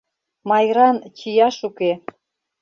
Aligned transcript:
Майран 0.49 0.97
чияш 1.17 1.55
уке. 1.67 1.91